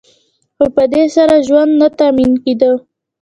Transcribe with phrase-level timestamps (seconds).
[0.55, 2.71] خو په دې سره ژوند نه تأمین کیده.